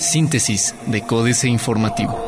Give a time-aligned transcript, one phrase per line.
[0.00, 2.18] Síntesis de Códice Informativo.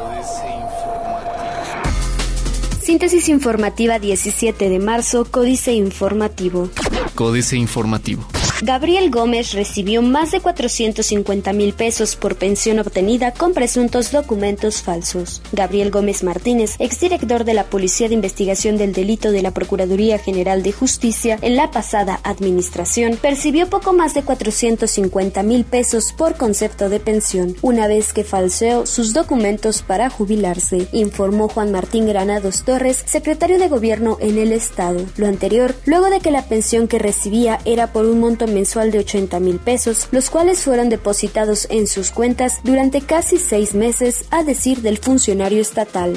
[2.82, 6.70] Síntesis informativa 17 de marzo, Códice Informativo.
[7.14, 8.26] Códice Informativo.
[8.62, 15.40] Gabriel Gómez recibió más de 450 mil pesos por pensión obtenida con presuntos documentos falsos.
[15.52, 20.62] Gabriel Gómez Martínez, exdirector de la Policía de Investigación del Delito de la Procuraduría General
[20.62, 26.90] de Justicia en la pasada administración, percibió poco más de 450 mil pesos por concepto
[26.90, 33.02] de pensión, una vez que falseó sus documentos para jubilarse, informó Juan Martín Granados Torres,
[33.06, 35.00] secretario de Gobierno en el Estado.
[35.16, 39.00] Lo anterior, luego de que la pensión que recibía era por un monto mensual de
[39.00, 44.42] 80 mil pesos, los cuales fueron depositados en sus cuentas durante casi seis meses, a
[44.42, 46.14] decir del funcionario estatal.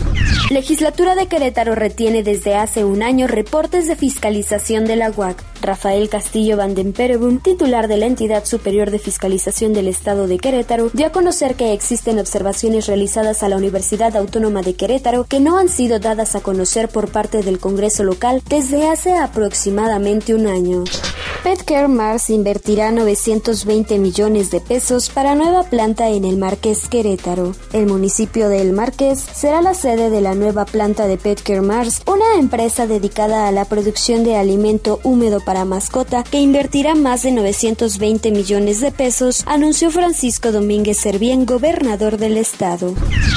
[0.50, 5.44] Legislatura de Querétaro retiene desde hace un año reportes de fiscalización de la UAC.
[5.62, 11.08] Rafael Castillo Vandenperebum, titular de la entidad superior de fiscalización del Estado de Querétaro, dio
[11.08, 15.70] a conocer que existen observaciones realizadas a la Universidad Autónoma de Querétaro que no han
[15.70, 20.84] sido dadas a conocer por parte del Congreso local desde hace aproximadamente un año.
[21.42, 27.54] Petcare Mars invertirá 920 millones de pesos para nueva planta en el Marqués Querétaro.
[27.74, 32.02] El municipio de El Marqués será la sede de la nueva planta de Petcare Mars,
[32.06, 37.32] una empresa dedicada a la producción de alimento húmedo para mascota que invertirá más de
[37.32, 42.94] 920 millones de pesos, anunció Francisco Domínguez Servién, gobernador del estado.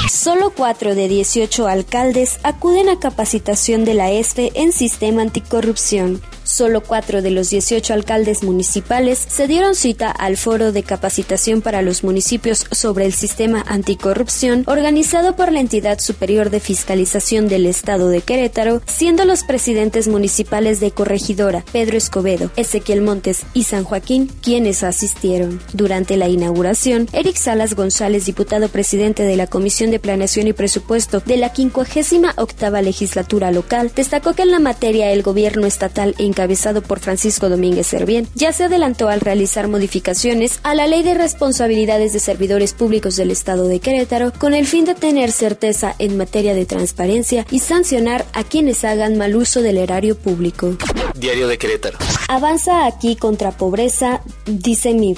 [0.09, 6.21] Solo 4 de 18 alcaldes acuden a capacitación de la ESFE en sistema anticorrupción.
[6.47, 11.81] Solo cuatro de los 18 alcaldes municipales se dieron cita al foro de capacitación para
[11.81, 18.07] los municipios sobre el sistema anticorrupción organizado por la entidad superior de fiscalización del estado
[18.07, 24.31] de Querétaro, siendo los presidentes municipales de Corregidora, Pedro Escobedo, Ezequiel Montes y San Joaquín
[24.41, 25.59] quienes asistieron.
[25.73, 31.19] Durante la inauguración, Eric Salas González, diputado presidente de la Comisión de Planeación y Presupuesto
[31.19, 36.83] de la 58 octava legislatura local, destacó que en la materia el gobierno estatal encabezado
[36.83, 42.13] por Francisco Domínguez Servién, ya se adelantó al realizar modificaciones a la Ley de Responsabilidades
[42.13, 46.53] de Servidores Públicos del Estado de Querétaro con el fin de tener certeza en materia
[46.53, 50.77] de transparencia y sancionar a quienes hagan mal uso del erario público.
[51.15, 51.97] Diario de Querétaro.
[52.27, 55.17] Avanza aquí contra pobreza, dice MIB.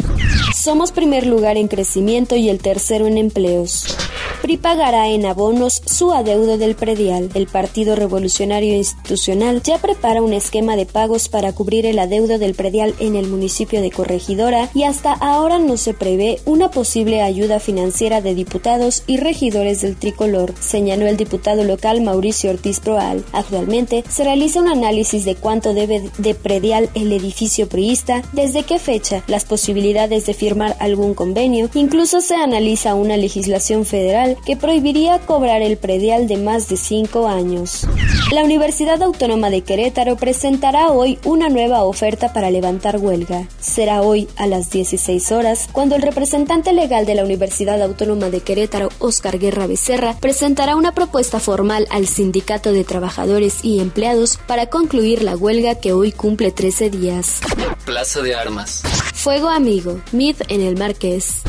[0.56, 3.94] Somos primer lugar en crecimiento y el tercero en empleos.
[4.42, 7.30] PRI pagará en abonos su adeudo del predial.
[7.34, 12.56] El Partido Revolucionario Institucional ya prepara un esquema de pagos para cubrir el adeudo del
[12.56, 17.60] predial en el municipio de Corregidora y hasta ahora no se prevé una posible ayuda
[17.60, 23.26] financiera de diputados y regidores del tricolor, señaló el diputado local Mauricio Ortiz Proal.
[23.34, 28.80] Actualmente se realiza un análisis de cuánto debe de predial el edificio priista, desde qué
[28.80, 35.20] fecha, las posibilidades de firmar algún convenio, incluso se analiza una legislación federal que prohibiría
[35.20, 37.88] cobrar el predial de más de cinco años.
[38.34, 43.48] La Universidad Autónoma de Querétaro presentará hoy una nueva oferta para levantar huelga.
[43.60, 48.42] Será hoy a las 16 horas cuando el representante legal de la Universidad Autónoma de
[48.42, 54.68] Querétaro, Óscar Guerra Becerra, presentará una propuesta formal al Sindicato de Trabajadores y Empleados para
[54.68, 57.40] concluir la huelga que hoy cumple 13 días.
[57.86, 58.84] Plaza de Armas.
[59.20, 61.42] Fuego Amigo, Mid en el Marqués.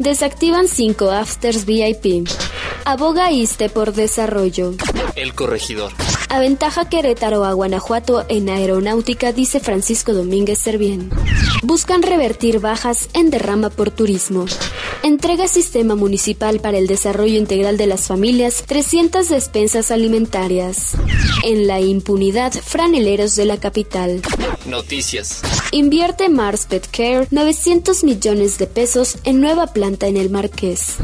[0.00, 2.28] Desactivan 5 afters VIP.
[2.84, 4.74] Aboga ISTE por desarrollo.
[5.14, 5.92] El corregidor.
[6.30, 11.10] Aventaja Querétaro a Guanajuato en aeronáutica, dice Francisco Domínguez Servién.
[11.62, 14.46] Buscan revertir bajas en derrama por turismo.
[15.02, 20.92] Entrega Sistema Municipal para el Desarrollo Integral de las Familias 300 despensas alimentarias.
[21.42, 24.22] En la impunidad, franeleros de la capital.
[24.64, 25.42] Noticias.
[25.72, 30.98] Invierte Mars Pet Care 900 millones de pesos en nueva planta en el Marqués.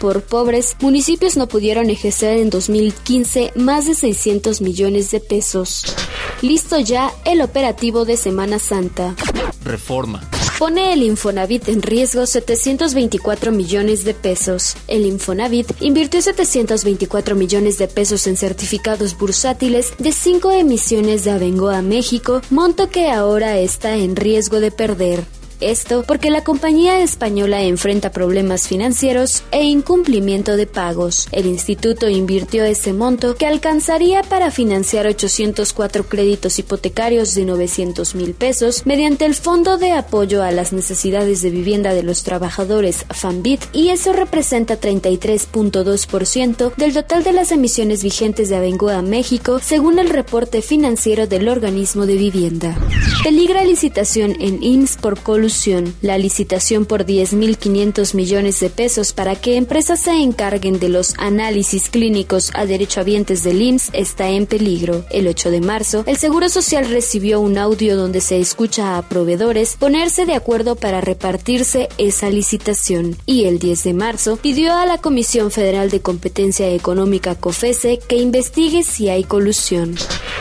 [0.00, 5.94] Por pobres, municipios no pudieron ejercer en 2015 más de 600 millones de pesos.
[6.42, 9.14] Listo ya el operativo de Semana Santa.
[9.62, 10.28] Reforma.
[10.64, 14.78] Pone el Infonavit en riesgo 724 millones de pesos.
[14.88, 21.82] El Infonavit invirtió 724 millones de pesos en certificados bursátiles de cinco emisiones de Avengoa
[21.82, 25.24] México, monto que ahora está en riesgo de perder.
[25.60, 31.28] Esto porque la compañía española enfrenta problemas financieros e incumplimiento de pagos.
[31.32, 38.34] El instituto invirtió ese monto que alcanzaría para financiar 804 créditos hipotecarios de 900 mil
[38.34, 43.60] pesos mediante el Fondo de Apoyo a las Necesidades de Vivienda de los Trabajadores FAMBIT
[43.72, 50.10] y eso representa 33.2% del total de las emisiones vigentes de Avengoa México según el
[50.10, 52.76] reporte financiero del organismo de vivienda.
[53.22, 55.43] Peligra licitación en IMSS por colo
[56.00, 61.90] la licitación por 10.500 millones de pesos para que empresas se encarguen de los análisis
[61.90, 65.04] clínicos a derechohabientes del IMSS está en peligro.
[65.10, 69.76] El 8 de marzo, el Seguro Social recibió un audio donde se escucha a proveedores
[69.78, 74.98] ponerse de acuerdo para repartirse esa licitación y el 10 de marzo pidió a la
[74.98, 79.94] Comisión Federal de Competencia Económica COFESE que investigue si hay colusión.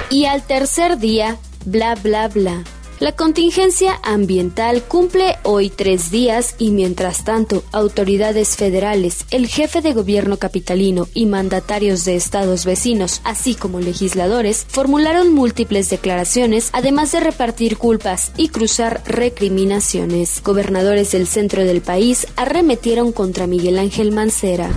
[0.10, 2.64] Y al tercer día, bla bla bla.
[3.04, 9.92] La contingencia ambiental cumple hoy tres días y mientras tanto autoridades federales, el jefe de
[9.92, 17.20] gobierno capitalino y mandatarios de estados vecinos, así como legisladores, formularon múltiples declaraciones, además de
[17.20, 20.42] repartir culpas y cruzar recriminaciones.
[20.42, 24.70] Gobernadores del centro del país arremetieron contra Miguel Ángel Mancera.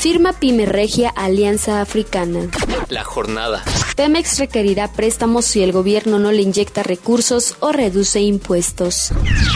[0.00, 2.48] Firma Pyme Regia Alianza Africana.
[2.88, 3.64] La jornada.
[3.96, 9.10] Pemex requerirá préstamos si el gobierno no le inyecta recursos o reduce impuestos.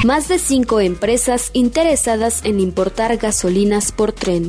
[0.05, 4.47] Más de cinco empresas interesadas en importar gasolinas por tren.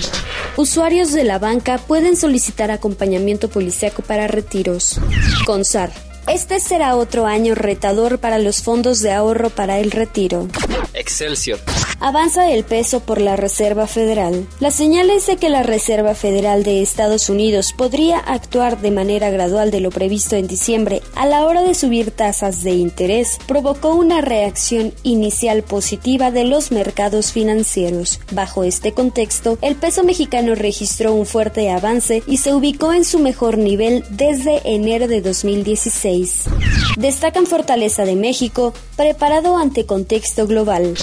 [0.58, 5.00] Usuarios de la banca pueden solicitar acompañamiento policiaco para retiros.
[5.46, 5.92] CONSAR.
[6.28, 10.48] Este será otro año retador para los fondos de ahorro para el retiro.
[10.94, 11.60] Excelsior.
[12.02, 14.48] Avanza el peso por la Reserva Federal.
[14.62, 19.70] Las señales de que la Reserva Federal de Estados Unidos podría actuar de manera gradual
[19.70, 24.22] de lo previsto en diciembre a la hora de subir tasas de interés provocó una
[24.22, 28.22] reacción inicial positiva de los mercados financieros.
[28.32, 33.20] Bajo este contexto, el peso mexicano registró un fuerte avance y se ubicó en su
[33.20, 36.46] mejor nivel desde enero de 2016.
[36.98, 40.96] Destacan Fortaleza de México, preparado ante contexto global.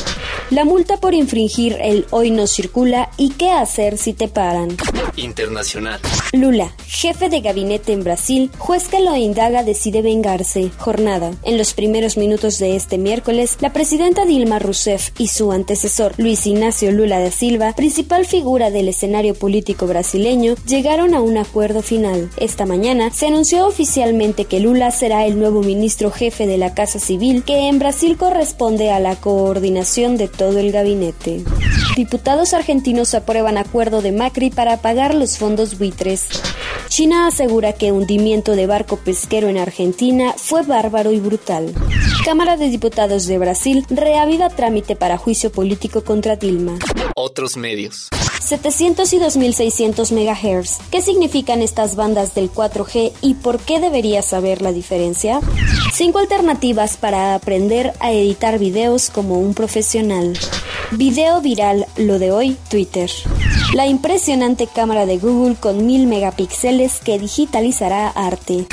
[0.51, 4.77] La multa por infringir el hoy no circula y qué hacer si te paran.
[5.17, 6.01] Internacional.
[6.33, 10.71] Lula, jefe de gabinete en Brasil, juez que lo indaga decide vengarse.
[10.79, 11.33] Jornada.
[11.45, 16.47] En los primeros minutos de este miércoles, la presidenta Dilma Rousseff y su antecesor Luis
[16.47, 22.31] Ignacio Lula da Silva, principal figura del escenario político brasileño, llegaron a un acuerdo final.
[22.37, 26.99] Esta mañana se anunció oficialmente que Lula será el nuevo ministro jefe de la Casa
[26.99, 31.45] Civil, que en Brasil corresponde a la coordinación de todo el gabinete.
[31.97, 36.29] Diputados argentinos aprueban acuerdo de Macri para pagar los fondos buitres.
[36.89, 41.73] China asegura que hundimiento de barco pesquero en Argentina fue bárbaro y brutal.
[42.23, 46.79] Cámara de Diputados de Brasil reaviva trámite para juicio político contra Dilma.
[47.15, 48.11] Otros medios.
[48.43, 50.79] 700 y 2600 MHz.
[50.91, 55.41] ¿Qué significan estas bandas del 4G y por qué deberías saber la diferencia?
[55.95, 60.35] Cinco alternativas para aprender a editar videos como un profesional.
[60.93, 63.11] Video viral, lo de hoy, Twitter.
[63.75, 68.67] La impresionante cámara de Google con mil megapíxeles que digitalizará arte.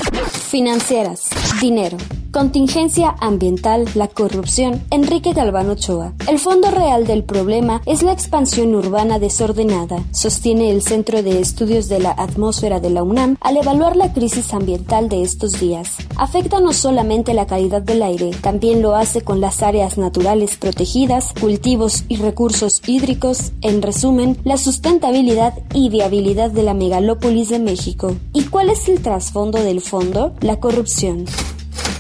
[0.50, 1.30] Financieras.
[1.60, 1.98] Dinero.
[2.34, 4.82] Contingencia ambiental, la corrupción.
[4.90, 6.14] Enrique Galván Ochoa.
[6.28, 11.90] El fondo real del problema es la expansión urbana desordenada, sostiene el Centro de Estudios
[11.90, 15.92] de la Atmósfera de la UNAM al evaluar la crisis ambiental de estos días.
[16.18, 21.34] Afecta no solamente la calidad del aire, también lo hace con las áreas naturales protegidas,
[21.40, 28.16] cultivos y recursos hídricos, en resumen, la sustentabilidad y viabilidad de la megalópolis de México.
[28.34, 30.34] ¿Y cuál es el trasfondo del fondo?
[30.42, 31.26] La corrupción.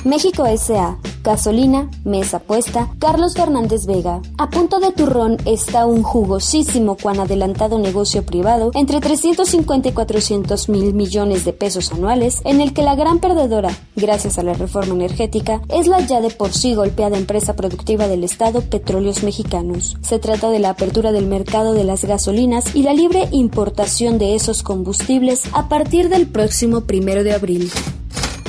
[0.05, 0.97] México S.A.
[1.23, 4.21] Gasolina, mesa puesta, Carlos Fernández Vega.
[4.38, 10.67] A punto de turrón está un jugosísimo cuan adelantado negocio privado entre 350 y 400
[10.67, 14.95] mil millones de pesos anuales, en el que la gran perdedora, gracias a la reforma
[14.95, 19.95] energética, es la ya de por sí golpeada empresa productiva del Estado Petróleos Mexicanos.
[20.01, 24.36] Se trata de la apertura del mercado de las gasolinas y la libre importación de
[24.36, 27.72] esos combustibles a partir del próximo primero de abril.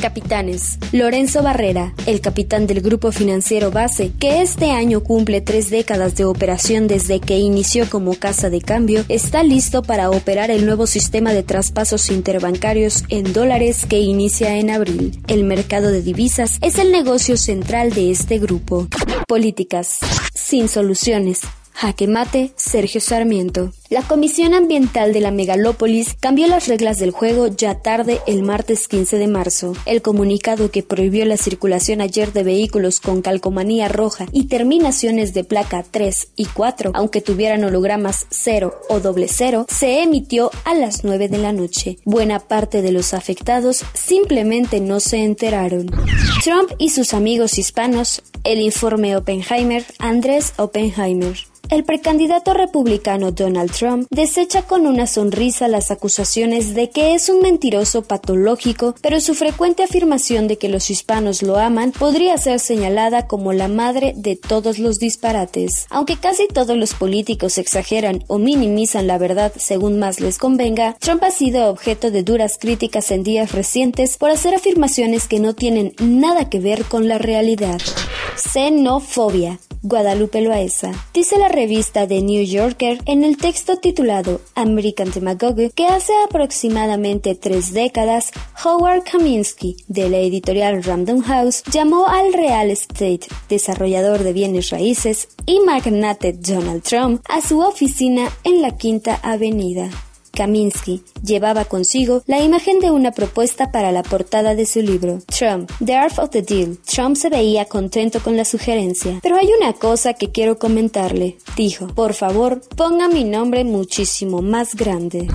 [0.04, 0.78] Capitanes.
[0.92, 6.26] Lorenzo Barrera, el capitán del grupo financiero Base, que este año cumple tres décadas de
[6.26, 11.32] operación desde que inició como casa de cambio, está listo para operar el nuevo sistema
[11.32, 15.23] de traspasos interbancarios en dólares que inicia en abril.
[15.26, 18.88] El mercado de divisas es el negocio central de este grupo.
[19.26, 20.00] Políticas.
[20.34, 21.40] Sin soluciones.
[21.73, 23.73] Jaque mate, Sergio Sarmiento.
[23.94, 28.88] La Comisión Ambiental de la Megalópolis cambió las reglas del juego ya tarde el martes
[28.88, 29.74] 15 de marzo.
[29.86, 35.44] El comunicado que prohibió la circulación ayer de vehículos con calcomanía roja y terminaciones de
[35.44, 41.04] placa 3 y 4, aunque tuvieran hologramas 0 o doble 0, se emitió a las
[41.04, 41.98] 9 de la noche.
[42.04, 45.86] Buena parte de los afectados simplemente no se enteraron.
[46.42, 51.36] Trump y sus amigos hispanos, el informe Oppenheimer, Andrés Oppenheimer.
[51.70, 57.29] El precandidato republicano Donald Trump Trump desecha con una sonrisa las acusaciones de que es
[57.29, 62.61] un mentiroso patológico, pero su frecuente afirmación de que los hispanos lo aman podría ser
[62.61, 65.87] señalada como la madre de todos los disparates.
[65.91, 71.23] Aunque casi todos los políticos exageran o minimizan la verdad según más les convenga, Trump
[71.23, 75.93] ha sido objeto de duras críticas en días recientes por hacer afirmaciones que no tienen
[76.00, 77.83] nada que ver con la realidad.
[78.37, 79.59] Xenofobia.
[79.83, 80.93] Guadalupe Loaesa.
[81.12, 87.35] Dice la revista The New Yorker en el texto titulado American Demagogue que hace aproximadamente
[87.35, 88.33] tres décadas
[88.64, 95.29] Howard Kaminsky de la editorial Random House llamó al real estate desarrollador de bienes raíces
[95.45, 99.91] y magnate Donald Trump a su oficina en la Quinta Avenida.
[100.35, 105.71] Kaminsky llevaba consigo la imagen de una propuesta para la portada de su libro, Trump,
[105.85, 106.79] The Art of the Deal.
[106.85, 109.21] Trump se veía contento con la sugerencia.
[109.23, 111.87] Pero hay una cosa que quiero comentarle, dijo.
[111.88, 115.29] Por favor, ponga mi nombre muchísimo más grande.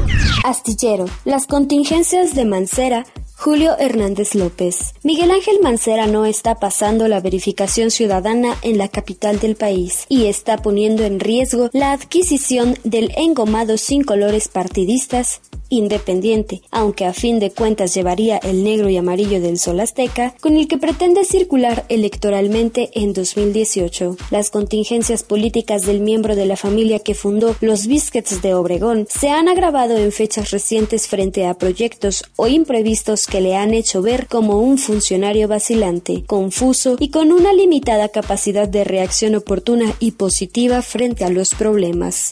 [0.43, 1.05] Astillero.
[1.25, 3.05] Las contingencias de Mancera
[3.39, 4.93] Julio Hernández López.
[5.01, 10.25] Miguel Ángel Mancera no está pasando la verificación ciudadana en la capital del país y
[10.25, 17.39] está poniendo en riesgo la adquisición del engomado sin colores partidistas independiente, aunque a fin
[17.39, 21.85] de cuentas llevaría el negro y amarillo del sol azteca, con el que pretende circular
[21.89, 24.17] electoralmente en 2018.
[24.31, 29.29] Las contingencias políticas del miembro de la familia que fundó los Biscuits de Obregón se
[29.29, 34.27] han agravado en fechas recientes frente a proyectos o imprevistos que le han hecho ver
[34.27, 40.81] como un funcionario vacilante, confuso y con una limitada capacidad de reacción oportuna y positiva
[40.81, 42.31] frente a los problemas.